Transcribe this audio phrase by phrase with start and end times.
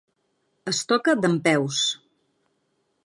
[0.71, 1.85] Es toca dempeus.